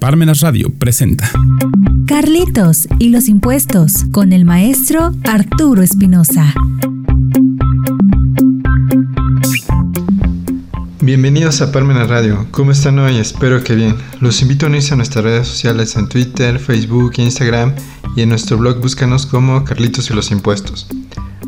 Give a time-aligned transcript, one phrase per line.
[0.00, 1.30] Parmenas Radio presenta
[2.06, 6.54] Carlitos y los impuestos con el maestro Arturo Espinosa.
[11.02, 12.46] Bienvenidos a Parmenas Radio.
[12.50, 13.18] ¿Cómo están hoy?
[13.18, 13.94] Espero que bien.
[14.20, 17.74] Los invito a unirse a nuestras redes sociales en Twitter, Facebook, Instagram
[18.16, 20.86] y en nuestro blog búscanos como Carlitos y los impuestos.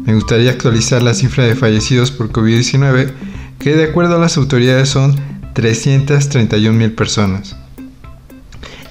[0.05, 3.13] Me gustaría actualizar la cifra de fallecidos por COVID-19
[3.59, 5.19] que de acuerdo a las autoridades son
[5.55, 7.57] 331 mil personas.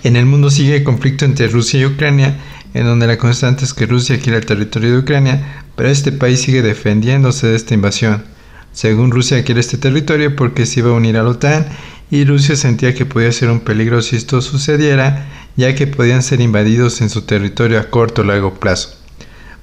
[0.03, 2.35] En el mundo sigue el conflicto entre Rusia y Ucrania,
[2.73, 6.41] en donde la constante es que Rusia quiere el territorio de Ucrania, pero este país
[6.41, 8.23] sigue defendiéndose de esta invasión.
[8.71, 11.67] Según Rusia quiere este territorio porque se iba a unir a la OTAN
[12.09, 16.41] y Rusia sentía que podía ser un peligro si esto sucediera, ya que podían ser
[16.41, 18.97] invadidos en su territorio a corto o largo plazo.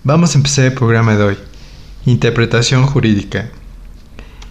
[0.04, 1.36] Vamos a empezar el programa de hoy.
[2.06, 3.50] Interpretación jurídica.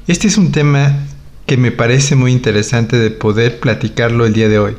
[0.07, 1.05] Este es un tema
[1.45, 4.75] que me parece muy interesante de poder platicarlo el día de hoy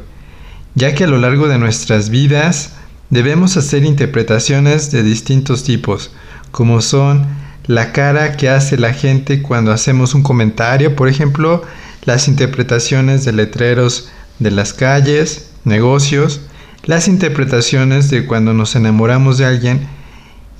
[0.78, 2.74] ya que a lo largo de nuestras vidas
[3.10, 6.12] debemos hacer interpretaciones de distintos tipos,
[6.52, 7.26] como son
[7.66, 11.64] la cara que hace la gente cuando hacemos un comentario, por ejemplo,
[12.04, 16.42] las interpretaciones de letreros de las calles, negocios,
[16.84, 19.88] las interpretaciones de cuando nos enamoramos de alguien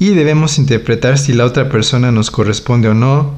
[0.00, 3.34] y debemos interpretar si la otra persona nos corresponde o no,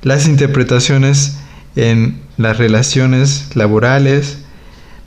[0.00, 1.36] las interpretaciones
[1.76, 4.41] en las relaciones laborales,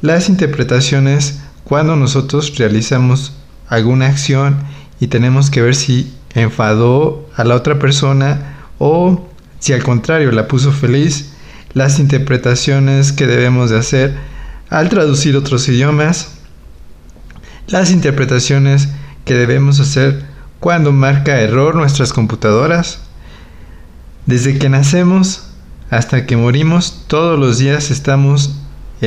[0.02, 3.34] las interpretaciones cuando nosotros realizamos
[3.68, 4.58] alguna acción
[5.00, 9.28] y tenemos que ver si enfadó a la otra persona o
[9.60, 11.32] si al contrario la puso feliz,
[11.74, 14.16] las interpretaciones que debemos de hacer
[14.70, 16.36] al traducir otros idiomas,
[17.68, 18.90] las interpretaciones
[19.24, 20.26] que debemos hacer
[20.60, 23.00] cuando marca error nuestras computadoras.
[24.26, 25.50] Desde que nacemos
[25.90, 28.56] hasta que morimos, todos los días estamos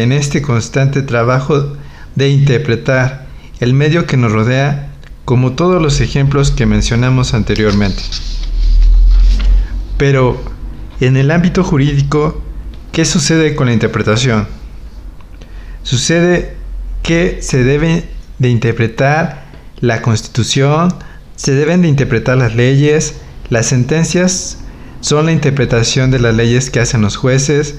[0.02, 1.77] en este constante trabajo
[2.14, 3.27] de interpretar
[3.60, 4.91] el medio que nos rodea
[5.24, 8.02] como todos los ejemplos que mencionamos anteriormente.
[9.98, 10.42] Pero,
[11.00, 12.42] en el ámbito jurídico,
[12.92, 14.47] ¿qué sucede con la interpretación?
[15.82, 16.54] Sucede
[17.03, 18.04] que se debe
[18.38, 19.47] de interpretar
[19.80, 20.94] la constitución,
[21.36, 23.16] se deben de interpretar las leyes,
[23.50, 24.59] las sentencias
[25.00, 27.76] son la interpretación de las leyes que hacen los jueces,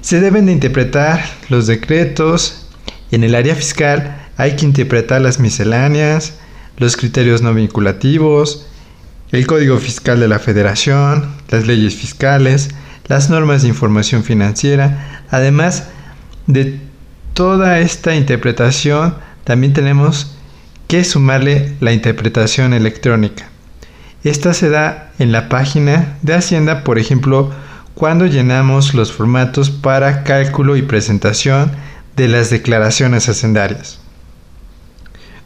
[0.00, 2.66] se deben de interpretar los decretos.
[3.10, 6.34] En el área fiscal hay que interpretar las misceláneas,
[6.78, 8.66] los criterios no vinculativos,
[9.32, 12.70] el Código Fiscal de la Federación, las leyes fiscales,
[13.06, 15.24] las normas de información financiera.
[15.30, 15.84] Además
[16.46, 16.80] de
[17.34, 20.36] toda esta interpretación, también tenemos
[20.88, 23.48] que sumarle la interpretación electrónica.
[24.24, 27.52] Esta se da en la página de Hacienda, por ejemplo,
[28.00, 31.70] cuando llenamos los formatos para cálculo y presentación
[32.16, 34.00] de las declaraciones hacendarias.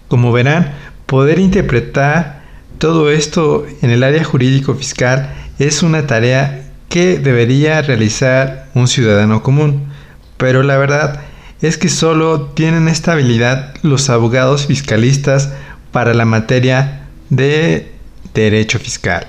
[0.07, 0.73] Como verán,
[1.07, 2.45] poder interpretar
[2.79, 9.43] todo esto en el área jurídico fiscal es una tarea que debería realizar un ciudadano
[9.43, 9.89] común,
[10.37, 11.23] pero la verdad
[11.61, 15.53] es que solo tienen esta habilidad los abogados fiscalistas
[15.91, 17.91] para la materia de
[18.33, 19.27] derecho fiscal.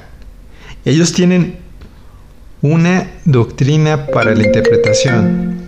[0.85, 1.64] Ellos tienen
[2.65, 5.67] una doctrina para la interpretación,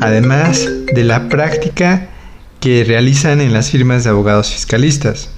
[0.00, 2.08] además de la práctica
[2.60, 5.28] que realizan en las firmas de abogados fiscalistas.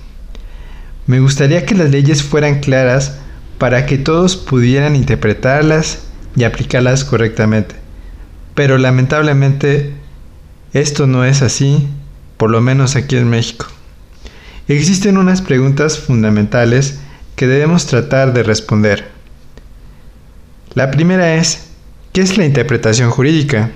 [1.07, 3.19] Me gustaría que las leyes fueran claras
[3.59, 6.05] para que todos pudieran interpretarlas
[6.37, 7.75] y aplicarlas correctamente.
[8.55, 9.93] Pero lamentablemente
[10.73, 11.89] esto no es así,
[12.37, 13.67] por lo menos aquí en México.
[14.69, 17.01] Existen unas preguntas fundamentales
[17.35, 19.20] que debemos tratar de responder.
[20.75, 21.67] La primera es,
[22.13, 23.73] ¿qué es la interpretación jurídica?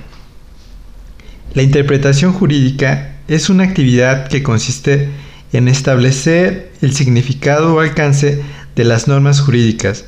[1.53, 5.09] La interpretación jurídica es una actividad que consiste
[5.53, 8.43] en establecer el significado o alcance
[8.77, 10.05] de las normas jurídicas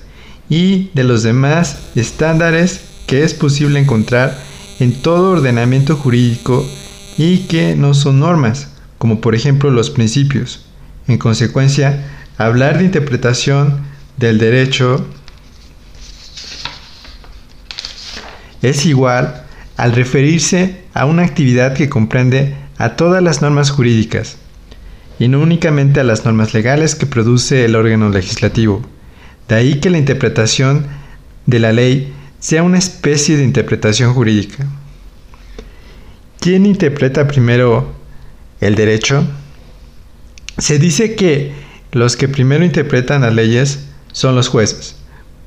[0.48, 4.38] y de los demás estándares que es posible encontrar
[4.78, 6.64] en todo ordenamiento jurídico
[7.18, 8.68] y que no son normas,
[8.98, 10.66] como por ejemplo los principios.
[11.08, 12.04] En consecuencia,
[12.38, 13.80] hablar de interpretación
[14.18, 15.04] del derecho
[18.70, 19.44] es igual
[19.76, 24.38] al referirse a una actividad que comprende a todas las normas jurídicas
[25.18, 28.82] y no únicamente a las normas legales que produce el órgano legislativo.
[29.48, 30.86] De ahí que la interpretación
[31.46, 34.66] de la ley sea una especie de interpretación jurídica.
[36.40, 37.94] ¿Quién interpreta primero
[38.60, 39.24] el derecho?
[40.58, 41.52] Se dice que
[41.92, 44.96] los que primero interpretan las leyes son los jueces,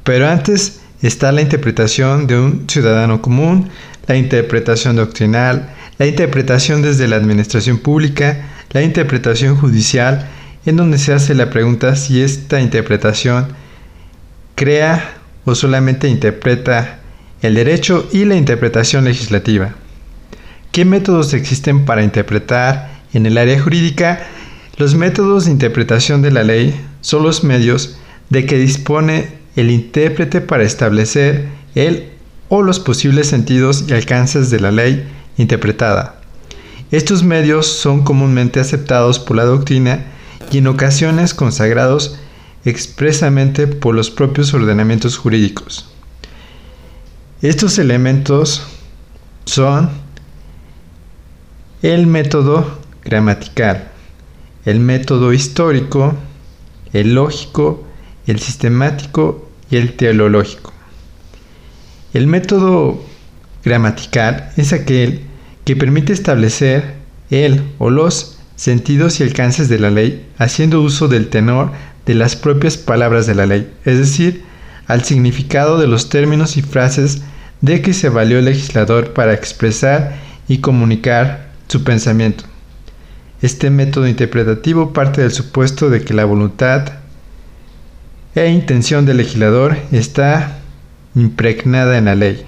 [0.03, 3.69] pero antes está la interpretación de un ciudadano común,
[4.07, 10.27] la interpretación doctrinal, la interpretación desde la administración pública, la interpretación judicial,
[10.65, 13.47] en donde se hace la pregunta si esta interpretación
[14.55, 16.99] crea o solamente interpreta
[17.41, 19.75] el derecho y la interpretación legislativa.
[20.71, 24.27] ¿Qué métodos existen para interpretar en el área jurídica?
[24.77, 27.97] Los métodos de interpretación de la ley son los medios
[28.29, 32.09] de que dispone el intérprete para establecer el
[32.47, 35.07] o los posibles sentidos y alcances de la ley
[35.37, 36.21] interpretada.
[36.91, 40.05] Estos medios son comúnmente aceptados por la doctrina
[40.51, 42.17] y en ocasiones consagrados
[42.65, 45.87] expresamente por los propios ordenamientos jurídicos.
[47.41, 48.63] Estos elementos
[49.45, 49.89] son
[51.81, 53.89] el método gramatical,
[54.65, 56.15] el método histórico,
[56.91, 57.83] el lógico,
[58.25, 60.73] el sistemático y el teológico.
[62.13, 63.03] El método
[63.63, 65.21] gramatical es aquel
[65.65, 66.95] que permite establecer
[67.29, 71.71] el o los sentidos y alcances de la ley haciendo uso del tenor
[72.05, 74.43] de las propias palabras de la ley, es decir,
[74.87, 77.21] al significado de los términos y frases
[77.61, 80.15] de que se valió el legislador para expresar
[80.47, 82.45] y comunicar su pensamiento.
[83.41, 86.93] Este método interpretativo parte del supuesto de que la voluntad
[88.35, 90.59] e intención del legislador está
[91.15, 92.45] impregnada en la ley.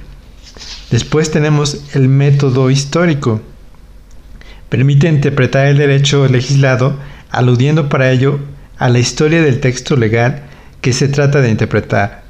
[0.89, 3.41] Después tenemos el método histórico.
[4.69, 6.97] Permite interpretar el derecho legislado
[7.29, 8.39] aludiendo para ello
[8.77, 10.43] a la historia del texto legal
[10.81, 12.23] que se trata de interpretar.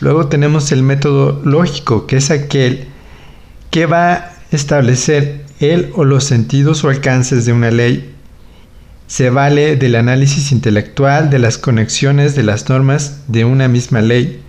[0.00, 2.86] Luego tenemos el método lógico, que es aquel
[3.70, 8.14] que va a establecer el o los sentidos o alcances de una ley.
[9.08, 14.42] Se vale del análisis intelectual de las conexiones de las normas de una misma ley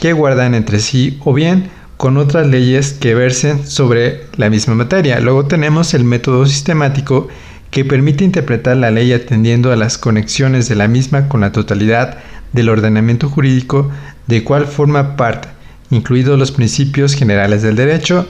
[0.00, 5.18] que guardan entre sí o bien con otras leyes que versen sobre la misma materia.
[5.18, 7.26] Luego tenemos el método sistemático
[7.72, 12.18] que permite interpretar la ley atendiendo a las conexiones de la misma con la totalidad
[12.52, 13.90] del ordenamiento jurídico
[14.28, 15.48] de cual forma parte,
[15.90, 18.28] incluidos los principios generales del derecho.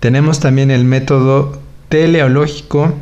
[0.00, 2.94] Tenemos también el método teleológico,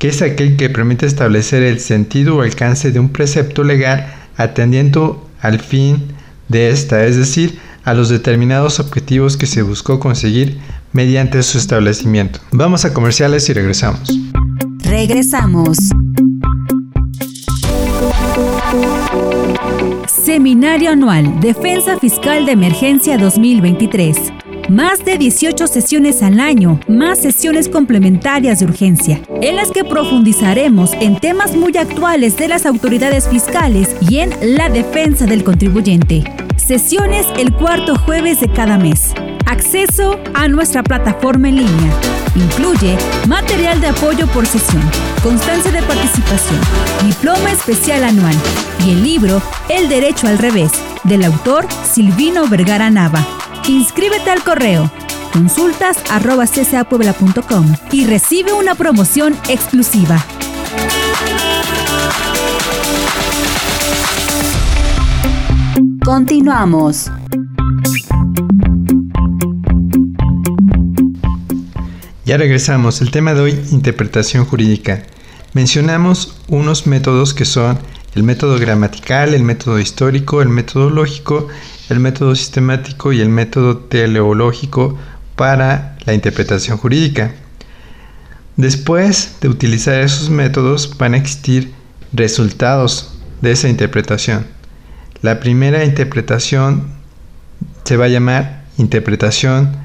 [0.00, 5.28] que es aquel que permite establecer el sentido o alcance de un precepto legal atendiendo
[5.42, 6.02] al fin
[6.48, 10.58] de esta, es decir, a los determinados objetivos que se buscó conseguir
[10.94, 12.40] mediante su establecimiento.
[12.50, 14.18] Vamos a comerciales y regresamos.
[14.84, 15.76] Regresamos.
[20.08, 24.16] Seminario Anual Defensa Fiscal de Emergencia 2023.
[24.70, 30.92] Más de 18 sesiones al año, más sesiones complementarias de urgencia, en las que profundizaremos
[31.00, 36.22] en temas muy actuales de las autoridades fiscales y en la defensa del contribuyente.
[36.54, 39.12] Sesiones el cuarto jueves de cada mes.
[39.44, 41.92] Acceso a nuestra plataforma en línea.
[42.36, 42.96] Incluye
[43.26, 44.88] material de apoyo por sesión,
[45.20, 46.60] constancia de participación,
[47.04, 48.36] diploma especial anual
[48.86, 50.70] y el libro El Derecho al Revés,
[51.02, 53.49] del autor Silvino Vergara Nava.
[53.68, 54.90] Inscríbete al correo
[55.32, 56.44] consultas arroba
[57.92, 60.24] y recibe una promoción exclusiva.
[66.04, 67.10] Continuamos.
[72.24, 73.00] Ya regresamos.
[73.00, 75.04] El tema de hoy, interpretación jurídica.
[75.52, 77.78] Mencionamos unos métodos que son
[78.14, 81.48] el método gramatical, el método histórico, el método lógico,
[81.88, 84.98] el método sistemático y el método teleológico
[85.36, 87.32] para la interpretación jurídica.
[88.56, 91.72] Después de utilizar esos métodos van a existir
[92.12, 94.46] resultados de esa interpretación.
[95.22, 96.88] La primera interpretación
[97.84, 99.76] se va a llamar interpretación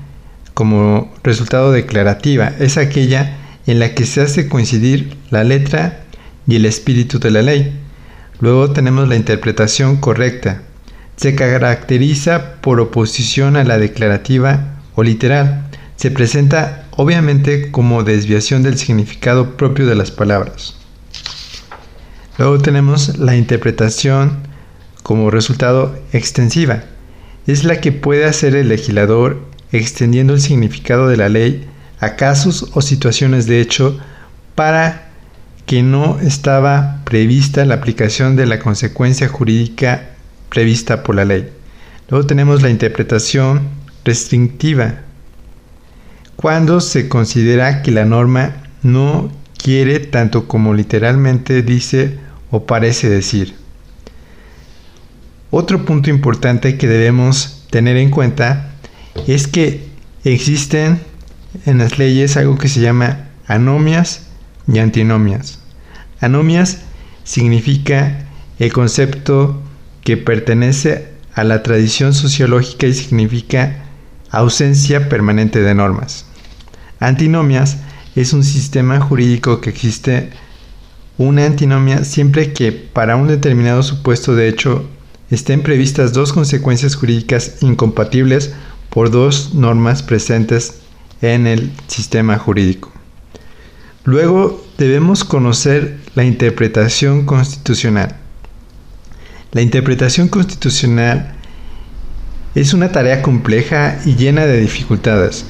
[0.53, 2.51] como resultado declarativa.
[2.59, 6.05] Es aquella en la que se hace coincidir la letra
[6.47, 7.84] y el espíritu de la ley.
[8.39, 10.61] Luego tenemos la interpretación correcta.
[11.15, 15.69] Se caracteriza por oposición a la declarativa o literal.
[15.95, 20.75] Se presenta obviamente como desviación del significado propio de las palabras.
[22.37, 24.39] Luego tenemos la interpretación
[25.03, 26.83] como resultado extensiva.
[27.47, 29.39] Es la que puede hacer el legislador
[29.71, 31.67] extendiendo el significado de la ley
[31.99, 33.97] a casos o situaciones de hecho
[34.55, 35.09] para
[35.65, 40.09] que no estaba prevista la aplicación de la consecuencia jurídica
[40.49, 41.49] prevista por la ley.
[42.09, 43.67] Luego tenemos la interpretación
[44.03, 45.01] restrictiva,
[46.35, 52.19] cuando se considera que la norma no quiere tanto como literalmente dice
[52.51, 53.55] o parece decir.
[55.49, 58.75] Otro punto importante que debemos tener en cuenta
[59.27, 59.87] es que
[60.23, 60.99] existen
[61.65, 64.24] en las leyes algo que se llama anomias
[64.67, 65.59] y antinomias.
[66.19, 66.81] Anomias
[67.23, 68.25] significa
[68.59, 69.61] el concepto
[70.03, 73.83] que pertenece a la tradición sociológica y significa
[74.29, 76.25] ausencia permanente de normas.
[76.99, 77.77] Antinomias
[78.15, 80.29] es un sistema jurídico que existe
[81.17, 84.87] una antinomia siempre que para un determinado supuesto de hecho
[85.31, 88.53] estén previstas dos consecuencias jurídicas incompatibles
[88.89, 90.75] por dos normas presentes
[91.21, 92.94] en el sistema jurídico.
[94.05, 98.15] Luego debemos conocer la interpretación constitucional.
[99.51, 101.33] La interpretación constitucional
[102.53, 105.45] es una tarea compleja y llena de dificultades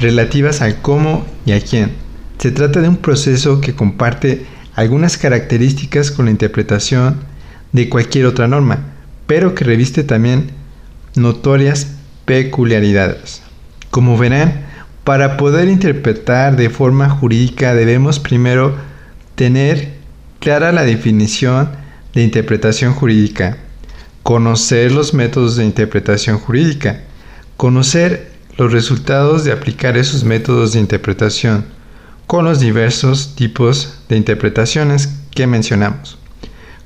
[0.00, 1.92] relativas al cómo y a quién.
[2.38, 7.20] Se trata de un proceso que comparte algunas características con la interpretación
[7.70, 8.80] de cualquier otra norma,
[9.28, 10.50] pero que reviste también
[11.14, 11.86] notorias
[12.24, 13.42] peculiaridades.
[13.90, 14.64] Como verán,
[15.04, 18.74] para poder interpretar de forma jurídica debemos primero
[19.34, 19.92] tener
[20.40, 21.70] clara la definición
[22.14, 23.58] de interpretación jurídica,
[24.22, 27.02] conocer los métodos de interpretación jurídica,
[27.58, 31.66] conocer los resultados de aplicar esos métodos de interpretación
[32.26, 36.18] con los diversos tipos de interpretaciones que mencionamos,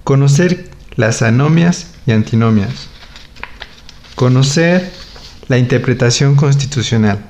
[0.02, 2.88] conocer las anomias y antinomias,
[4.16, 4.90] conocer
[5.46, 7.24] la interpretación constitucional,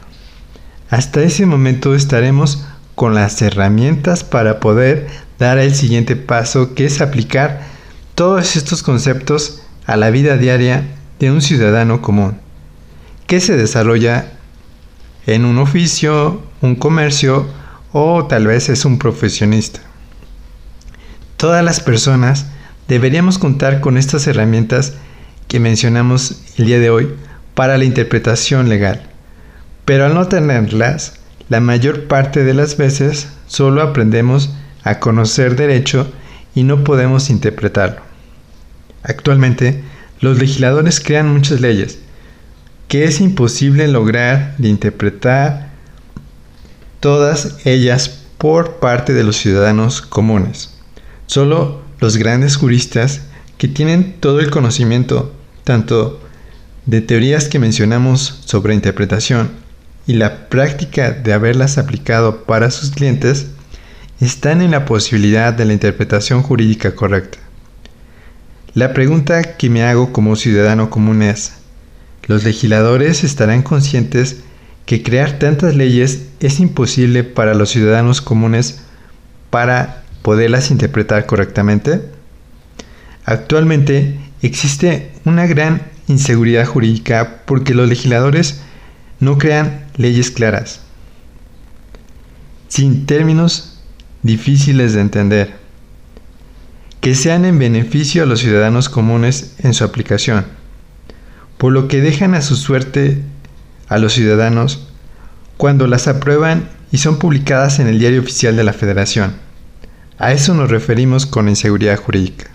[0.90, 2.64] hasta ese momento estaremos
[2.94, 5.06] con las herramientas para poder
[5.38, 7.62] dar el siguiente paso que es aplicar
[8.14, 10.84] todos estos conceptos a la vida diaria
[11.20, 12.38] de un ciudadano común,
[13.26, 14.32] que se desarrolla
[15.26, 17.46] en un oficio, un comercio
[17.92, 19.80] o tal vez es un profesionista.
[21.36, 22.46] Todas las personas
[22.88, 24.94] deberíamos contar con estas herramientas
[25.46, 27.14] que mencionamos el día de hoy
[27.54, 29.07] para la interpretación legal.
[29.88, 31.14] Pero al no tenerlas,
[31.48, 34.50] la mayor parte de las veces solo aprendemos
[34.84, 36.12] a conocer derecho
[36.54, 38.02] y no podemos interpretarlo.
[39.02, 39.82] Actualmente,
[40.20, 42.00] los legisladores crean muchas leyes
[42.86, 45.70] que es imposible lograr de interpretar
[47.00, 50.74] todas ellas por parte de los ciudadanos comunes.
[51.24, 53.22] Solo los grandes juristas
[53.56, 56.20] que tienen todo el conocimiento, tanto
[56.84, 59.66] de teorías que mencionamos sobre interpretación
[60.08, 63.48] y la práctica de haberlas aplicado para sus clientes
[64.20, 67.38] están en la posibilidad de la interpretación jurídica correcta.
[68.72, 71.52] La pregunta que me hago como ciudadano común es,
[72.26, 74.38] ¿los legisladores estarán conscientes
[74.86, 78.80] que crear tantas leyes es imposible para los ciudadanos comunes
[79.50, 82.00] para poderlas interpretar correctamente?
[83.26, 88.62] Actualmente existe una gran inseguridad jurídica porque los legisladores
[89.20, 90.80] no crean leyes claras,
[92.68, 93.80] sin términos
[94.22, 95.56] difíciles de entender,
[97.00, 100.46] que sean en beneficio a los ciudadanos comunes en su aplicación,
[101.58, 103.22] por lo que dejan a su suerte
[103.88, 104.88] a los ciudadanos
[105.56, 109.34] cuando las aprueban y son publicadas en el diario oficial de la Federación.
[110.18, 112.46] A eso nos referimos con inseguridad jurídica.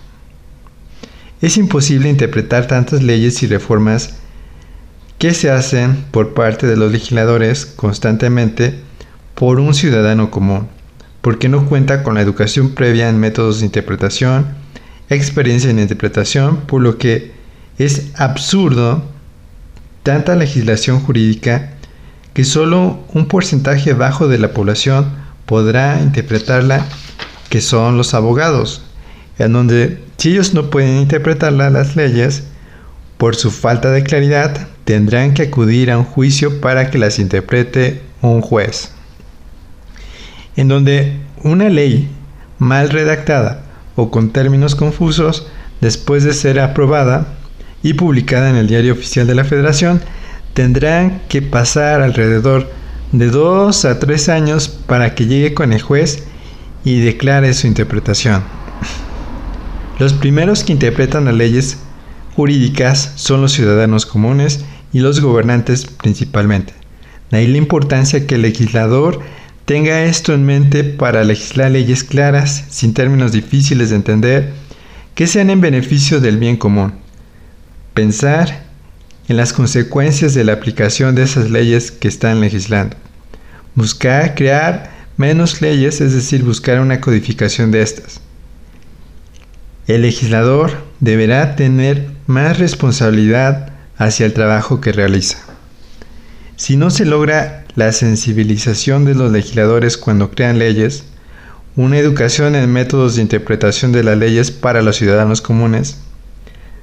[1.40, 4.14] Es imposible interpretar tantas leyes y reformas
[5.24, 8.78] que se hacen por parte de los legisladores constantemente
[9.34, 10.68] por un ciudadano común,
[11.22, 14.44] porque no cuenta con la educación previa en métodos de interpretación,
[15.08, 17.32] experiencia en interpretación, por lo que
[17.78, 19.02] es absurdo
[20.02, 21.70] tanta legislación jurídica
[22.34, 25.10] que solo un porcentaje bajo de la población
[25.46, 26.84] podrá interpretarla,
[27.48, 28.82] que son los abogados,
[29.38, 32.42] en donde si ellos no pueden interpretarla las leyes,
[33.16, 38.02] por su falta de claridad, tendrán que acudir a un juicio para que las interprete
[38.20, 38.90] un juez.
[40.56, 42.08] En donde una ley
[42.58, 43.64] mal redactada
[43.96, 45.46] o con términos confusos,
[45.80, 47.26] después de ser aprobada
[47.82, 50.00] y publicada en el Diario Oficial de la Federación,
[50.54, 52.70] tendrán que pasar alrededor
[53.12, 56.24] de dos a tres años para que llegue con el juez
[56.84, 58.42] y declare su interpretación.
[59.98, 61.78] Los primeros que interpretan las leyes
[62.34, 66.72] jurídicas son los ciudadanos comunes y los gobernantes principalmente.
[67.30, 69.20] De ahí la importancia que el legislador
[69.66, 74.52] tenga esto en mente para legislar leyes claras, sin términos difíciles de entender,
[75.14, 76.94] que sean en beneficio del bien común.
[77.92, 78.64] Pensar
[79.28, 82.96] en las consecuencias de la aplicación de esas leyes que están legislando.
[83.74, 88.20] Buscar crear menos leyes, es decir, buscar una codificación de estas.
[89.88, 95.38] El legislador deberá tener más responsabilidad hacia el trabajo que realiza.
[96.56, 101.04] Si no se logra la sensibilización de los legisladores cuando crean leyes,
[101.76, 105.98] una educación en métodos de interpretación de las leyes para los ciudadanos comunes.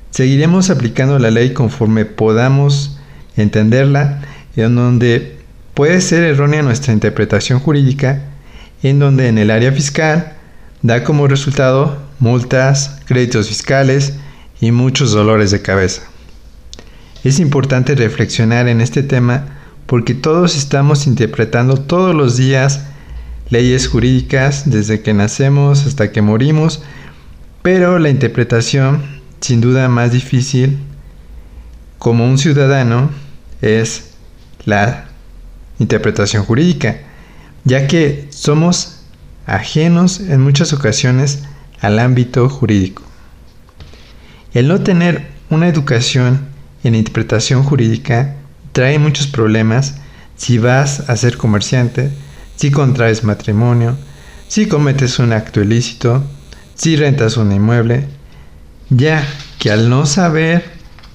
[0.09, 2.97] Seguiremos aplicando la ley conforme podamos
[3.37, 4.21] entenderla,
[4.57, 5.37] en donde
[5.73, 8.21] puede ser errónea nuestra interpretación jurídica,
[8.83, 10.33] en donde en el área fiscal
[10.81, 14.13] da como resultado multas, créditos fiscales
[14.59, 16.10] y muchos dolores de cabeza.
[17.23, 19.45] Es importante reflexionar en este tema
[19.85, 22.85] porque todos estamos interpretando todos los días
[23.49, 26.81] leyes jurídicas desde que nacemos hasta que morimos,
[27.61, 29.03] pero la interpretación
[29.39, 30.79] sin duda más difícil
[31.99, 33.11] como un ciudadano
[33.61, 34.11] es
[34.65, 35.05] la
[35.77, 36.97] interpretación jurídica,
[37.65, 39.03] ya que somos
[39.45, 41.43] ajenos en muchas ocasiones
[41.81, 43.03] al ámbito jurídico.
[44.53, 46.50] El no tener una educación
[46.83, 48.35] en interpretación jurídica
[48.71, 49.95] trae muchos problemas
[50.35, 52.11] si vas a ser comerciante,
[52.55, 53.97] si contraes matrimonio,
[54.47, 56.23] si cometes un acto ilícito,
[56.75, 58.07] si rentas un inmueble,
[58.89, 59.25] ya
[59.59, 60.65] que al no saber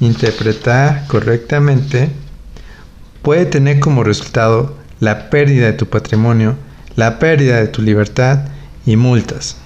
[0.00, 2.10] interpretar correctamente
[3.22, 6.56] puede tener como resultado la pérdida de tu patrimonio,
[6.94, 8.46] la pérdida de tu libertad
[8.86, 9.56] y multas.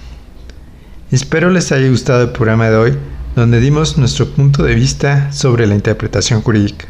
[1.11, 2.97] Espero les haya gustado el programa de hoy
[3.35, 6.85] donde dimos nuestro punto de vista sobre la interpretación jurídica.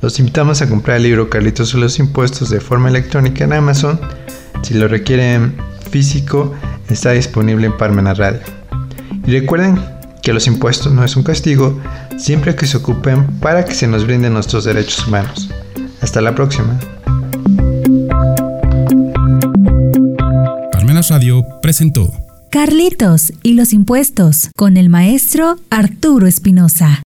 [0.00, 4.00] Los invitamos a comprar el libro Carlitos sobre los impuestos de forma electrónica en Amazon.
[4.62, 5.56] Si lo requieren
[5.90, 6.54] físico,
[6.88, 8.40] está disponible en Parmena Radio.
[9.26, 9.80] Y recuerden
[10.22, 11.80] que los impuestos no es un castigo,
[12.18, 15.50] siempre que se ocupen para que se nos brinden nuestros derechos humanos.
[16.00, 16.78] Hasta la próxima.
[20.72, 22.23] Parmenas Radio presentó
[22.54, 27.02] Carlitos y los impuestos con el maestro Arturo Espinosa.